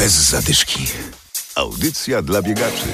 Bez 0.00 0.12
zadyszki. 0.12 0.86
Audycja 1.54 2.22
dla 2.22 2.42
biegaczy. 2.42 2.86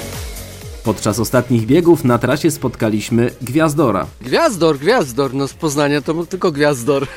Podczas 0.83 1.19
ostatnich 1.19 1.65
biegów 1.65 2.03
na 2.03 2.17
trasie 2.17 2.51
spotkaliśmy 2.51 3.31
Gwiazdora. 3.41 4.07
Gwiazdor, 4.21 4.79
Gwiazdor, 4.79 5.33
no 5.33 5.47
z 5.47 5.53
Poznania 5.53 6.01
to 6.01 6.25
tylko 6.25 6.51
Gwiazdor. 6.51 7.07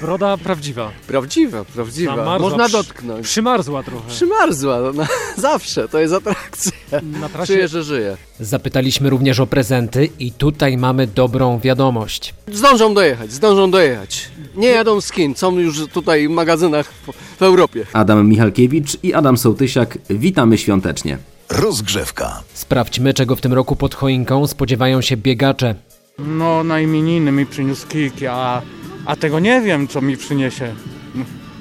Broda 0.00 0.36
prawdziwa. 0.36 0.90
Prawdziwa, 1.06 1.64
prawdziwa. 1.64 2.16
Zamarzła, 2.16 2.50
Można 2.50 2.68
dotknąć. 2.68 3.26
Przymarzła 3.26 3.82
trochę. 3.82 4.08
Przymarzła, 4.08 4.78
no, 4.94 5.06
zawsze, 5.36 5.88
to 5.88 5.98
jest 5.98 6.14
atrakcja. 6.14 6.72
Na 7.02 7.28
trasie 7.28 7.52
Czuję, 7.52 7.68
że 7.68 7.82
żyje. 7.84 8.16
Zapytaliśmy 8.40 9.10
również 9.10 9.40
o 9.40 9.46
prezenty 9.46 10.08
i 10.18 10.32
tutaj 10.32 10.76
mamy 10.76 11.06
dobrą 11.06 11.58
wiadomość. 11.58 12.34
Zdążą 12.52 12.94
dojechać, 12.94 13.32
zdążą 13.32 13.70
dojechać. 13.70 14.28
Nie 14.56 14.68
jadą 14.68 15.00
z 15.00 15.12
Chin, 15.12 15.34
są 15.34 15.58
już 15.58 15.86
tutaj 15.86 16.28
w 16.28 16.30
magazynach 16.30 16.92
w, 16.92 17.12
w 17.38 17.42
Europie. 17.42 17.86
Adam 17.92 18.28
Michalkiewicz 18.28 18.96
i 19.02 19.14
Adam 19.14 19.36
Sołtysiak, 19.38 19.98
witamy 20.10 20.58
świątecznie. 20.58 21.18
Rozgrzewka. 21.50 22.42
Sprawdźmy, 22.54 23.14
czego 23.14 23.36
w 23.36 23.40
tym 23.40 23.52
roku 23.52 23.76
pod 23.76 23.94
choinką 23.94 24.46
spodziewają 24.46 25.00
się 25.00 25.16
biegacze. 25.16 25.74
No, 26.18 26.64
na 26.64 26.80
imieniny 26.80 27.32
mi 27.32 27.46
przyniósł 27.46 27.86
kijki, 27.86 28.26
a, 28.26 28.62
a 29.06 29.16
tego 29.16 29.38
nie 29.40 29.60
wiem, 29.60 29.88
co 29.88 30.00
mi 30.00 30.16
przyniesie. 30.16 30.74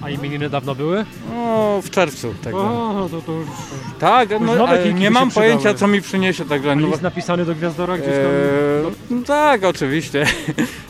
A 0.01 0.09
imieniny 0.09 0.49
dawno 0.49 0.75
były? 0.75 1.05
No, 1.29 1.35
w 1.83 1.89
czerwcu 1.89 2.33
tego. 2.43 2.57
O, 2.61 3.07
to, 3.11 3.21
to 3.21 3.31
już... 3.31 3.47
Tak, 3.99 4.31
Już 4.31 4.39
no, 4.41 4.55
nowe 4.55 4.71
ale 4.71 4.83
kijki 4.83 4.99
nie 4.99 5.07
by 5.07 5.13
mam 5.13 5.31
pojęcia, 5.31 5.73
co 5.73 5.87
mi 5.87 6.01
przyniesie, 6.01 6.45
także... 6.45 6.71
A 6.71 6.75
No, 6.75 6.87
list 6.87 7.01
napisany 7.01 7.45
do 7.45 7.55
Gwiazdora 7.55 7.97
gdzieś 7.97 8.07
tam? 8.09 8.15
Eee, 8.25 8.93
no 9.09 9.25
tak, 9.25 9.63
oczywiście. 9.63 10.25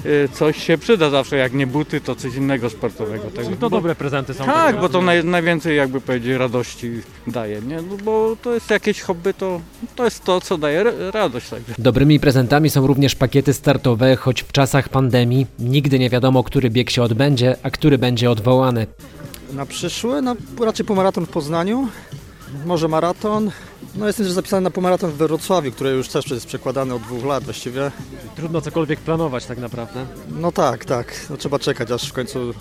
Eee, 0.06 0.30
coś 0.34 0.64
się 0.64 0.78
przyda 0.78 1.10
zawsze, 1.10 1.36
jak 1.38 1.54
nie 1.54 1.68
buty, 1.68 2.02
to 2.02 2.16
coś 2.16 2.36
innego 2.36 2.70
sportowego. 2.70 3.24
Także, 3.24 3.44
Czyli 3.44 3.56
to 3.58 3.70
bo- 3.70 3.78
dobre 3.78 3.96
prezenty 3.96 4.34
są. 4.34 4.46
Tak, 4.46 4.56
tak 4.56 4.80
bo 4.82 4.90
to 4.90 5.02
naj, 5.02 5.24
najwięcej 5.26 5.78
jakby 5.78 6.02
powiedzieć 6.02 6.38
radości 6.38 6.92
daje, 7.28 7.62
nie? 7.62 7.76
No, 7.76 7.98
bo 8.04 8.36
to 8.42 8.54
jest 8.54 8.70
jakieś 8.70 9.02
hobby, 9.02 9.34
to, 9.34 9.62
to 9.96 10.06
jest 10.06 10.24
to, 10.24 10.42
co 10.42 10.58
daje 10.58 10.84
ra- 10.84 10.92
radość. 11.14 11.50
Także. 11.50 11.74
Dobrymi 11.80 12.20
prezentami 12.20 12.70
są 12.70 12.88
również 12.88 13.16
pakiety 13.16 13.54
startowe, 13.54 14.16
choć 14.16 14.42
w 14.44 14.52
czasach 14.52 14.90
pandemii 14.90 15.48
nigdy 15.60 16.00
nie 16.00 16.10
wiadomo, 16.10 16.44
który 16.44 16.70
bieg 16.70 16.90
się 16.90 17.04
odbędzie, 17.04 17.56
a 17.64 17.70
który 17.70 17.98
będzie 17.98 18.32
odwołany. 18.32 18.88
Na 19.54 19.66
przyszły, 19.66 20.22
no 20.22 20.36
raczej 20.60 20.86
półmaraton 20.86 21.26
w 21.26 21.30
Poznaniu, 21.30 21.88
może 22.66 22.88
maraton. 22.88 23.52
No 23.96 24.08
jestem 24.08 24.26
też 24.26 24.34
zapisany 24.34 24.62
na 24.62 24.72
półmaraton 24.72 25.12
w 25.12 25.16
Wrocławiu, 25.16 25.72
który 25.72 25.90
już 25.90 26.08
też 26.08 26.32
jest 26.32 26.48
przekładany 26.48 26.94
od 26.94 27.02
dwóch 27.02 27.26
lat 27.26 27.44
właściwie. 27.44 27.92
Trudno 28.36 28.62
cokolwiek 28.62 29.00
planować 29.00 29.46
tak 29.46 29.58
naprawdę. 29.58 30.06
No 30.30 30.52
tak, 30.52 30.86
tak, 30.86 31.26
no 31.30 31.38
trzeba 31.38 31.60
czekać 31.60 31.92
aż 31.92 32.10
w 32.10 32.14
końcu 32.14 32.54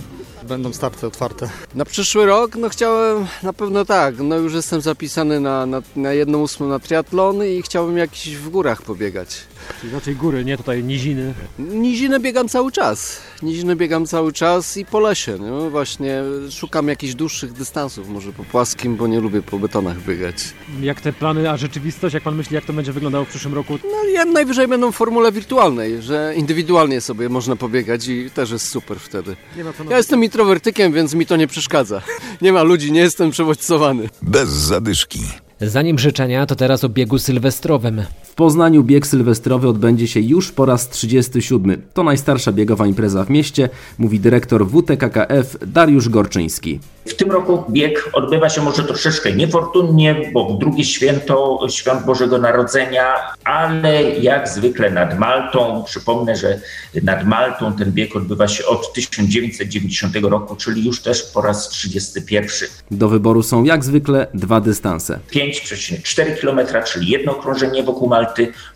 będą 0.48 0.72
starty 0.72 1.06
otwarte. 1.06 1.48
Na 1.74 1.84
przyszły 1.84 2.26
rok, 2.26 2.56
no 2.56 2.68
chciałem, 2.68 3.26
na 3.42 3.52
pewno 3.52 3.84
tak, 3.84 4.14
no 4.18 4.36
już 4.36 4.54
jestem 4.54 4.80
zapisany 4.80 5.40
na, 5.40 5.66
na, 5.66 5.82
na 5.96 6.12
jedną 6.12 6.42
ósmą 6.42 6.68
na 6.68 6.78
triatlon 6.78 7.44
i 7.44 7.62
chciałbym 7.62 7.96
jakiś 7.98 8.36
w 8.36 8.48
górach 8.48 8.82
pobiegać. 8.82 9.40
Czyli 9.80 9.92
raczej 9.92 10.16
góry, 10.16 10.44
nie 10.44 10.56
tutaj 10.56 10.84
niziny. 10.84 11.34
Nizinę 11.58 12.20
biegam 12.20 12.48
cały 12.48 12.72
czas. 12.72 13.20
Nizinę 13.42 13.76
biegam 13.76 14.06
cały 14.06 14.32
czas 14.32 14.76
i 14.76 14.86
po 14.86 15.00
lesie. 15.00 15.38
No 15.40 15.70
właśnie 15.70 16.22
szukam 16.50 16.88
jakichś 16.88 17.14
dłuższych 17.14 17.52
dystansów, 17.52 18.08
może 18.08 18.32
po 18.32 18.44
płaskim, 18.44 18.96
bo 18.96 19.06
nie 19.06 19.20
lubię 19.20 19.42
po 19.42 19.58
betonach 19.58 20.02
biegać. 20.02 20.36
Jak 20.80 21.00
te 21.00 21.12
plany, 21.12 21.50
a 21.50 21.56
rzeczywistość, 21.56 22.14
jak 22.14 22.22
pan 22.22 22.34
myśli, 22.36 22.54
jak 22.54 22.64
to 22.64 22.72
będzie 22.72 22.92
wyglądało 22.92 23.24
w 23.24 23.28
przyszłym 23.28 23.54
roku? 23.54 23.78
No 23.84 24.08
ja 24.12 24.24
najwyżej 24.24 24.68
będą 24.68 24.92
w 24.92 24.96
formule 24.96 25.32
wirtualnej, 25.32 26.02
że 26.02 26.34
indywidualnie 26.36 27.00
sobie 27.00 27.28
można 27.28 27.56
pobiegać 27.56 28.08
i 28.08 28.30
też 28.30 28.50
jest 28.50 28.68
super 28.68 29.00
wtedy. 29.00 29.36
Nie 29.56 29.64
ma 29.64 29.72
co 29.72 29.84
Ja 29.90 29.96
jestem 29.96 30.24
introwertykiem, 30.24 30.92
więc 30.92 31.14
mi 31.14 31.26
to 31.26 31.36
nie 31.36 31.46
przeszkadza. 31.46 32.02
Nie 32.42 32.52
ma 32.52 32.62
ludzi, 32.62 32.92
nie 32.92 33.00
jestem 33.00 33.30
przewodźcowany. 33.30 34.08
Bez 34.22 34.48
zadyszki. 34.48 35.20
Zanim 35.60 35.98
życzenia, 35.98 36.46
to 36.46 36.56
teraz 36.56 36.84
o 36.84 36.88
biegu 36.88 37.18
sylwestrowym. 37.18 38.02
W 38.32 38.34
Poznaniu 38.34 38.84
bieg 38.84 39.06
sylwestrowy 39.06 39.68
odbędzie 39.68 40.08
się 40.08 40.20
już 40.20 40.52
po 40.52 40.66
raz 40.66 40.88
37. 40.88 41.82
To 41.94 42.02
najstarsza 42.02 42.52
biegowa 42.52 42.86
impreza 42.86 43.24
w 43.24 43.30
mieście, 43.30 43.68
mówi 43.98 44.20
dyrektor 44.20 44.66
WTKKF 44.66 45.56
Dariusz 45.66 46.08
Gorczyński. 46.08 46.80
W 47.06 47.14
tym 47.14 47.30
roku 47.30 47.64
bieg 47.70 48.10
odbywa 48.12 48.48
się 48.48 48.62
może 48.62 48.82
troszeczkę 48.84 49.32
niefortunnie, 49.32 50.30
bo 50.32 50.48
w 50.48 50.58
drugie 50.58 50.84
święto 50.84 51.66
Świąt 51.68 52.04
Bożego 52.04 52.38
Narodzenia, 52.38 53.04
ale 53.44 54.02
jak 54.02 54.48
zwykle 54.48 54.90
nad 54.90 55.18
Maltą. 55.18 55.84
Przypomnę, 55.86 56.36
że 56.36 56.60
nad 57.02 57.26
Maltą 57.26 57.72
ten 57.72 57.92
bieg 57.92 58.16
odbywa 58.16 58.48
się 58.48 58.66
od 58.66 58.92
1990 58.92 60.16
roku, 60.16 60.56
czyli 60.56 60.86
już 60.86 61.00
też 61.00 61.22
po 61.22 61.40
raz 61.40 61.68
31. 61.68 62.68
Do 62.90 63.08
wyboru 63.08 63.42
są 63.42 63.64
jak 63.64 63.84
zwykle 63.84 64.26
dwa 64.34 64.60
dystanse. 64.60 65.18
5,4 65.32 66.40
km, 66.40 66.84
czyli 66.84 67.10
jedno 67.10 67.32
okrążenie 67.32 67.82
wokół 67.82 68.08
Malty 68.08 68.21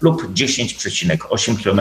lub 0.00 0.22
10,8 0.34 1.56
km, 1.62 1.80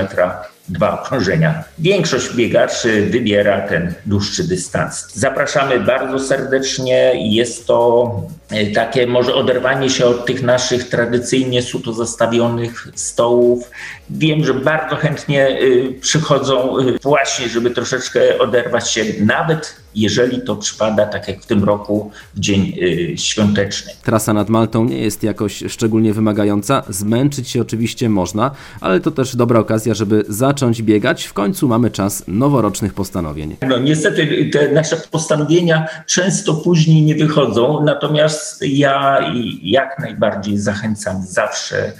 dwa 0.70 1.02
okrążenia. 1.02 1.64
Większość 1.80 2.34
biegaczy 2.36 3.06
wybiera 3.06 3.62
ten 3.62 3.94
dłuższy 4.06 4.44
dystans. 4.44 5.14
Zapraszamy 5.14 5.80
bardzo 5.80 6.20
serdecznie. 6.20 7.12
Jest 7.16 7.68
to 7.68 8.12
e, 8.50 8.66
takie 8.72 9.08
może 9.08 9.36
oderwanie 9.36 9.90
się 9.90 10.06
od 10.06 10.26
tych 10.26 10.44
naszych 10.44 10.90
tradycyjnie 10.90 11.62
suto 11.62 11.94
zastawionych 11.94 12.88
stołów. 12.96 13.72
Wiem, 14.10 14.44
że 14.44 14.54
bardzo 14.54 14.96
chętnie 14.96 15.62
y, 15.62 15.94
przychodzą 16.02 16.80
y, 16.80 17.00
właśnie, 17.04 17.50
żeby 17.50 17.72
troszeczkę 17.72 18.40
oderwać 18.40 18.92
się, 18.92 19.06
nawet 19.20 19.76
jeżeli 19.96 20.42
to 20.42 20.56
przypada, 20.56 21.06
tak 21.06 21.28
jak 21.28 21.42
w 21.42 21.46
tym 21.46 21.64
roku, 21.64 22.12
w 22.36 22.40
dzień 22.40 22.74
świąteczny. 23.16 23.92
Trasa 24.04 24.34
nad 24.34 24.50
Maltą 24.50 24.86
nie 24.86 24.98
jest 24.98 25.24
jakoś 25.24 25.64
szczególnie 25.68 26.14
wymagająca, 26.14 26.84
zmęczyć 26.90 27.50
się 27.50 27.62
oczywiście 27.62 28.10
można, 28.10 28.52
ale 28.82 29.00
to 29.00 29.12
też 29.12 29.36
dobra 29.36 29.60
okazja, 29.60 29.94
żeby 29.94 30.24
zacząć 30.30 30.55
biegać. 30.82 31.26
W 31.26 31.34
końcu 31.34 31.68
mamy 31.68 31.92
czas 31.92 32.24
noworocznych 32.28 32.94
postanowień. 32.94 33.56
No 33.68 33.80
niestety 33.80 34.50
te 34.54 34.72
nasze 34.72 34.98
postanowienia 35.12 35.88
często 36.06 36.54
później 36.54 37.02
nie 37.02 37.16
wychodzą, 37.16 37.84
natomiast 37.84 38.62
ja 38.62 39.20
jak 39.62 40.00
najbardziej 40.00 40.58
zachęcam 40.58 41.24
zawsze 41.28 41.94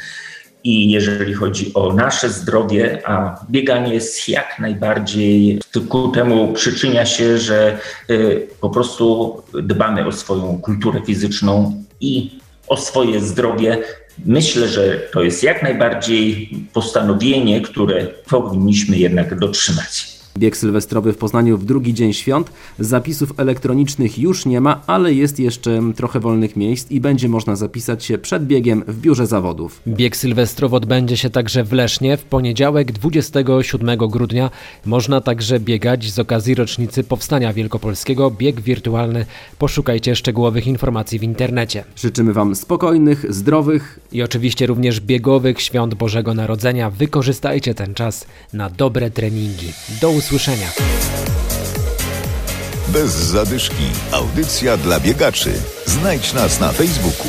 i 0.64 0.92
jeżeli 0.92 1.34
chodzi 1.34 1.74
o 1.74 1.94
nasze 1.94 2.30
zdrowie, 2.30 3.02
a 3.06 3.40
bieganie 3.52 3.94
jest 3.94 4.30
jak 4.30 4.60
najbardziej 4.60 5.60
ku 5.90 6.10
temu 6.10 6.54
przyczynia 6.54 7.06
się, 7.06 7.38
że 7.38 7.78
y, 8.10 8.48
po 8.62 8.70
prostu 8.70 9.36
dbamy 9.54 10.08
o 10.08 10.12
swoją 10.12 10.62
kulturę 10.62 11.02
fizyczną 11.06 11.84
i 12.02 12.40
o 12.68 12.78
swoje 12.78 13.22
zdrowie. 13.22 13.78
Myślę, 14.26 14.68
że 14.68 15.00
to 15.12 15.24
jest 15.24 15.44
jak 15.44 15.64
najbardziej 15.64 16.50
postanowienie, 16.74 17.62
które 17.62 18.08
powinniśmy 18.08 18.98
jednak 18.98 19.40
dotrzymać. 19.40 20.15
Bieg 20.38 20.58
sylwestrowy 20.58 21.14
w 21.14 21.18
Poznaniu 21.18 21.58
w 21.58 21.66
drugi 21.66 21.94
dzień 21.94 22.14
świąt. 22.14 22.52
Zapisów 22.80 23.40
elektronicznych 23.40 24.20
już 24.20 24.46
nie 24.46 24.62
ma, 24.62 24.82
ale 24.88 25.14
jest 25.14 25.40
jeszcze 25.40 25.82
trochę 25.96 26.20
wolnych 26.20 26.56
miejsc 26.56 26.92
i 26.92 27.02
będzie 27.02 27.30
można 27.30 27.56
zapisać 27.56 28.06
się 28.06 28.18
przed 28.18 28.48
biegiem 28.48 28.84
w 28.88 29.00
biurze 29.00 29.28
zawodów. 29.28 29.82
Bieg 29.88 30.18
sylwestrowy 30.18 30.76
odbędzie 30.76 31.18
się 31.18 31.30
także 31.30 31.64
w 31.64 31.74
Lesznie 31.74 32.18
w 32.18 32.24
poniedziałek 32.24 32.92
27 32.92 33.98
grudnia. 33.98 34.50
Można 34.86 35.22
także 35.22 35.60
biegać 35.60 36.12
z 36.12 36.20
okazji 36.20 36.56
rocznicy 36.56 37.04
Powstania 37.04 37.54
Wielkopolskiego. 37.54 38.32
Bieg 38.32 38.62
wirtualny. 38.62 39.26
Poszukajcie 39.58 40.16
szczegółowych 40.16 40.68
informacji 40.68 41.20
w 41.20 41.24
internecie. 41.24 41.84
Życzymy 41.96 42.34
Wam 42.34 42.56
spokojnych, 42.56 43.34
zdrowych 43.34 44.00
I 44.12 44.24
oczywiście 44.24 44.68
również 44.68 45.00
biegowych 45.00 45.62
świąt 45.62 45.94
Bożego 45.94 46.34
Narodzenia. 46.34 46.90
Wykorzystajcie 46.90 47.76
ten 47.76 47.94
czas 47.94 48.28
na 48.54 48.70
dobre 48.70 49.12
treningi. 49.12 49.74
Do 50.02 50.25
usłyszenia. 50.26 50.72
Bez 52.88 53.12
zadyszki. 53.12 53.92
Audycja 54.12 54.78
dla 54.78 55.00
biegaczy. 55.00 55.54
Znajdź 55.86 56.34
nas 56.34 56.60
na 56.60 56.72
Facebooku. 56.72 57.28